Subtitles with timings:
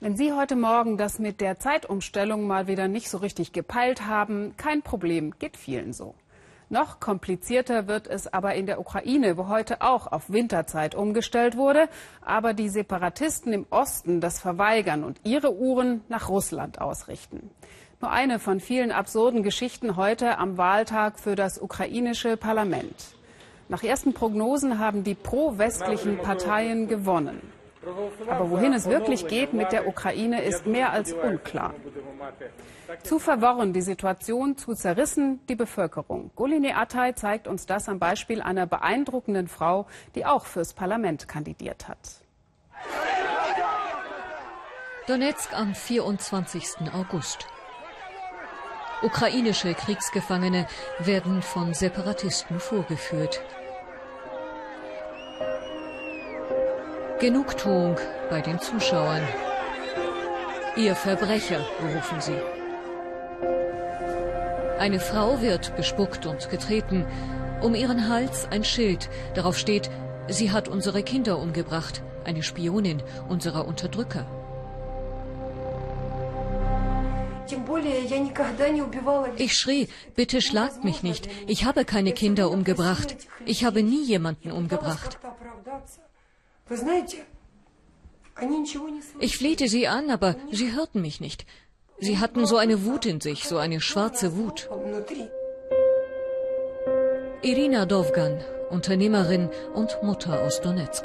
[0.00, 4.54] Wenn Sie heute Morgen das mit der Zeitumstellung mal wieder nicht so richtig gepeilt haben,
[4.56, 6.14] kein Problem, geht vielen so.
[6.68, 11.88] Noch komplizierter wird es aber in der Ukraine, wo heute auch auf Winterzeit umgestellt wurde,
[12.24, 17.50] aber die Separatisten im Osten das verweigern und ihre Uhren nach Russland ausrichten.
[18.00, 23.16] Nur eine von vielen absurden Geschichten heute am Wahltag für das ukrainische Parlament.
[23.68, 27.57] Nach ersten Prognosen haben die pro-westlichen Parteien gewonnen.
[28.28, 31.74] Aber wohin es wirklich geht mit der Ukraine, ist mehr als unklar.
[33.02, 36.30] Zu verworren die Situation, zu zerrissen die Bevölkerung.
[36.34, 41.88] Golini Atay zeigt uns das am Beispiel einer beeindruckenden Frau, die auch fürs Parlament kandidiert
[41.88, 41.98] hat.
[45.06, 46.92] Donetsk am 24.
[46.92, 47.46] August.
[49.02, 50.66] Ukrainische Kriegsgefangene
[50.98, 53.40] werden von Separatisten vorgeführt.
[57.20, 57.96] Genugtuung
[58.30, 59.22] bei den Zuschauern.
[60.76, 62.38] Ihr Verbrecher, rufen sie.
[64.78, 67.04] Eine Frau wird bespuckt und getreten.
[67.60, 69.10] Um ihren Hals ein Schild.
[69.34, 69.90] Darauf steht,
[70.28, 72.02] sie hat unsere Kinder umgebracht.
[72.24, 74.24] Eine Spionin unserer Unterdrücker.
[79.36, 81.28] Ich schrie, bitte schlagt mich nicht.
[81.48, 83.16] Ich habe keine Kinder umgebracht.
[83.44, 85.18] Ich habe nie jemanden umgebracht.
[89.20, 91.46] Ich flehte sie an, aber sie hörten mich nicht.
[91.98, 94.68] Sie hatten so eine Wut in sich, so eine schwarze Wut.
[97.42, 101.04] Irina Dovgan, Unternehmerin und Mutter aus Donetsk.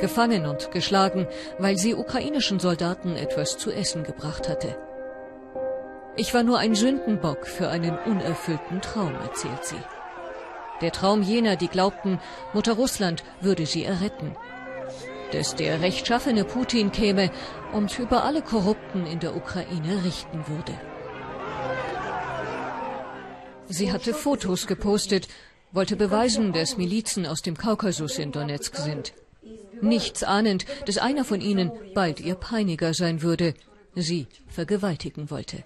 [0.00, 1.26] Gefangen und geschlagen,
[1.58, 4.76] weil sie ukrainischen Soldaten etwas zu essen gebracht hatte.
[6.16, 9.80] Ich war nur ein Sündenbock für einen unerfüllten Traum, erzählt sie.
[10.80, 12.20] Der Traum jener, die glaubten,
[12.52, 14.36] Mutter Russland würde sie erretten,
[15.32, 17.30] dass der rechtschaffene Putin käme
[17.72, 20.74] und über alle Korrupten in der Ukraine richten würde.
[23.68, 25.28] Sie hatte Fotos gepostet,
[25.72, 29.12] wollte beweisen, dass Milizen aus dem Kaukasus in Donetsk sind.
[29.80, 33.54] Nichts ahnend, dass einer von ihnen bald ihr Peiniger sein würde,
[33.94, 35.64] sie vergewaltigen wollte.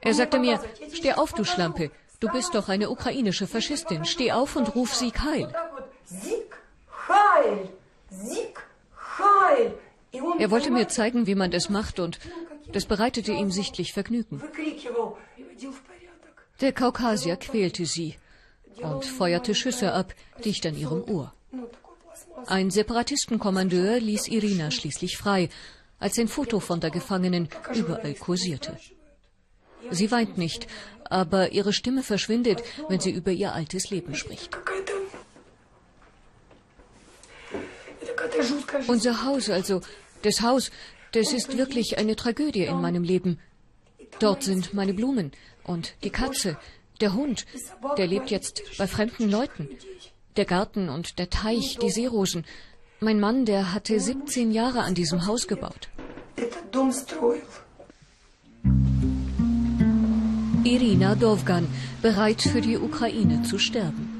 [0.00, 0.60] Er sagte mir,
[0.92, 1.90] steh auf, du Schlampe,
[2.20, 5.52] du bist doch eine ukrainische Faschistin, steh auf und ruf Sieg heil.
[10.38, 12.18] Er wollte mir zeigen, wie man das macht, und
[12.72, 14.42] das bereitete ihm sichtlich Vergnügen.
[16.60, 18.16] Der Kaukasier quälte sie
[18.80, 20.14] und feuerte Schüsse ab,
[20.44, 21.32] dicht an ihrem Ohr.
[22.46, 25.48] Ein Separatistenkommandeur ließ Irina schließlich frei,
[25.98, 28.76] als ein Foto von der Gefangenen überall kursierte.
[29.90, 30.66] Sie weint nicht,
[31.04, 34.50] aber ihre Stimme verschwindet, wenn sie über ihr altes Leben spricht.
[38.86, 39.80] Unser Haus, also
[40.22, 40.70] das Haus,
[41.12, 43.38] das ist wirklich eine Tragödie in meinem Leben.
[44.18, 45.32] Dort sind meine Blumen
[45.64, 46.58] und die Katze,
[47.00, 47.46] der Hund,
[47.96, 49.68] der lebt jetzt bei fremden Leuten.
[50.36, 52.44] Der Garten und der Teich, die Seerosen.
[53.00, 55.88] Mein Mann, der hatte 17 Jahre an diesem Haus gebaut.
[60.64, 61.66] Irina Dovgan,
[62.00, 64.11] bereit für die Ukraine zu sterben.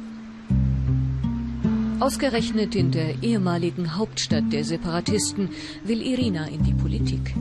[2.03, 5.51] Ausgerechnet in der ehemaligen Hauptstadt der Separatisten
[5.85, 7.33] will Irina in die Politik.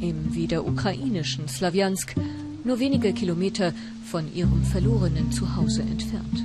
[0.00, 2.16] Im wieder ukrainischen Slawjansk,
[2.64, 3.72] nur wenige Kilometer
[4.10, 6.42] von ihrem verlorenen Zuhause entfernt.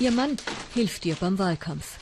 [0.00, 0.36] Ihr Mann
[0.74, 1.96] hilft ihr beim Wahlkampf.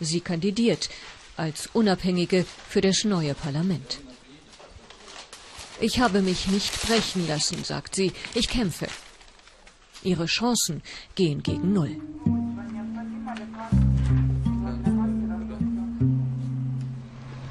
[0.00, 0.88] Sie kandidiert
[1.36, 3.98] als Unabhängige für das neue Parlament.
[5.78, 8.14] Ich habe mich nicht brechen lassen, sagt sie.
[8.34, 8.86] Ich kämpfe.
[10.04, 10.82] Ihre Chancen
[11.14, 11.96] gehen gegen Null.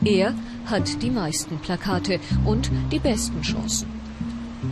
[0.06, 0.34] Er
[0.66, 3.88] hat die meisten Plakate und die besten Chancen.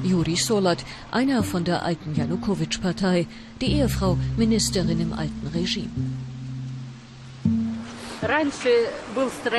[0.03, 3.28] Juri Solat, einer von der alten Janukowitsch-Partei,
[3.59, 5.90] die Ehefrau Ministerin im alten Regime.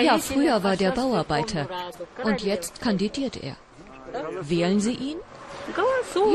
[0.03, 1.69] Ja, früher war der Bauarbeiter
[2.25, 3.57] und jetzt kandidiert er.
[4.43, 5.17] Wählen Sie ihn?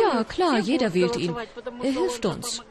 [0.02, 1.36] Ja, klar, jeder wählt ihn.
[1.84, 2.64] Er hilft uns.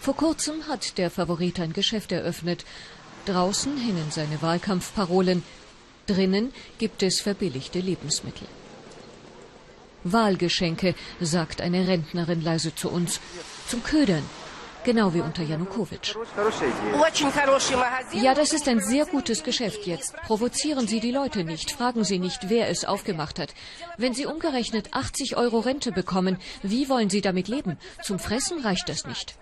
[0.00, 2.64] Vor kurzem hat der Favorit ein Geschäft eröffnet.
[3.26, 5.42] Draußen hängen seine Wahlkampfparolen.
[6.06, 8.48] Drinnen gibt es verbilligte Lebensmittel.
[10.04, 13.20] Wahlgeschenke, sagt eine Rentnerin leise zu uns,
[13.66, 14.22] zum Ködern
[14.88, 16.16] genau wie unter Janukowitsch.
[18.14, 20.14] Ja, das ist ein sehr gutes Geschäft jetzt.
[20.22, 23.52] Provozieren Sie die Leute nicht, fragen Sie nicht, wer es aufgemacht hat.
[23.98, 27.76] Wenn Sie umgerechnet 80 Euro Rente bekommen, wie wollen Sie damit leben?
[28.02, 29.36] Zum Fressen reicht das nicht.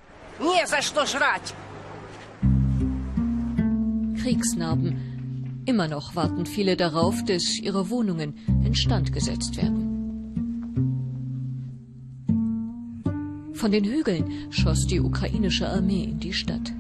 [4.21, 5.63] Kriegsnarben.
[5.65, 8.35] Immer noch warten viele darauf, dass ihre Wohnungen
[8.65, 9.86] instand gesetzt werden.
[13.67, 16.73] Von den Hügeln schoss die ukrainische Armee in die Stadt.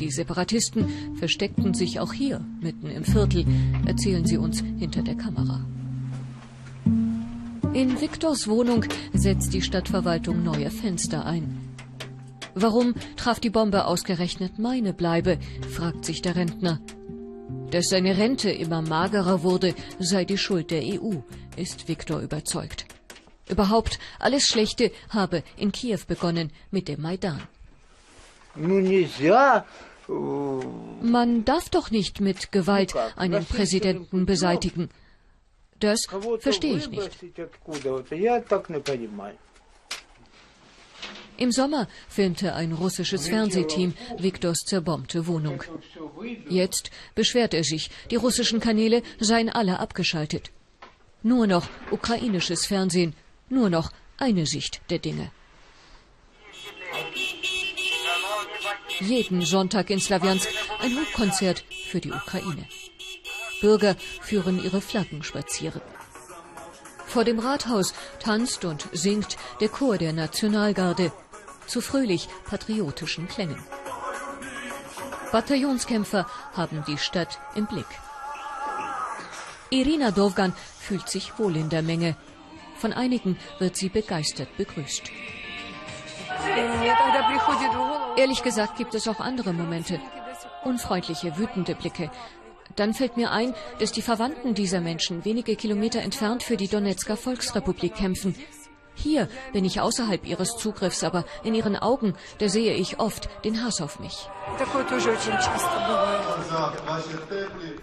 [0.00, 0.86] Die Separatisten
[1.18, 3.44] versteckten sich auch hier, mitten im Viertel,
[3.84, 5.66] erzählen sie uns hinter der Kamera.
[7.74, 11.58] In Viktors Wohnung setzt die Stadtverwaltung neue Fenster ein.
[12.54, 15.36] Warum traf die Bombe ausgerechnet meine Bleibe,
[15.68, 16.80] fragt sich der Rentner.
[17.70, 21.16] Dass seine Rente immer magerer wurde, sei die Schuld der EU,
[21.56, 22.87] ist Viktor überzeugt.
[23.48, 27.42] Überhaupt alles Schlechte habe in Kiew begonnen mit dem Maidan.
[28.56, 29.62] Э,
[31.02, 34.90] Man darf doch nicht mit Gewalt einen Präsidenten beseitigen.
[35.80, 36.06] Das
[36.40, 37.10] verstehe ich nicht.
[41.36, 45.62] Im Sommer filmte ein russisches Fernsehteam Viktors zerbombte Wohnung.
[46.48, 50.50] Jetzt beschwert er sich, die russischen Kanäle seien alle abgeschaltet.
[51.22, 53.14] Nur noch ukrainisches Fernsehen,
[53.50, 55.30] nur noch eine Sicht der Dinge.
[59.00, 60.48] Jeden Sonntag in Slawiansk
[60.80, 62.66] ein Hochkonzert für die Ukraine.
[63.60, 65.80] Bürger führen ihre Flaggen spazieren.
[67.06, 71.12] Vor dem Rathaus tanzt und singt der Chor der Nationalgarde
[71.66, 73.62] zu fröhlich patriotischen Klängen.
[75.32, 77.86] Bataillonskämpfer haben die Stadt im Blick.
[79.70, 82.16] Irina Dovgan fühlt sich wohl in der Menge.
[82.78, 85.10] Von einigen wird sie begeistert begrüßt.
[88.16, 90.00] Ehrlich gesagt gibt es auch andere Momente.
[90.64, 92.10] Unfreundliche, wütende Blicke.
[92.76, 97.16] Dann fällt mir ein, dass die Verwandten dieser Menschen wenige Kilometer entfernt für die Donetsker
[97.16, 98.36] Volksrepublik kämpfen.
[98.94, 103.62] Hier bin ich außerhalb ihres Zugriffs, aber in ihren Augen, da sehe ich oft den
[103.64, 104.28] Hass auf mich.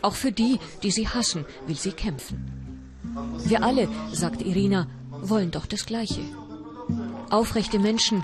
[0.02, 2.65] Auch für die, die sie hassen, will sie kämpfen.
[3.46, 4.88] Wir alle, sagt Irina,
[5.22, 6.22] wollen doch das Gleiche.
[7.30, 8.24] Aufrechte Menschen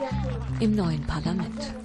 [0.60, 1.81] im neuen Parlament.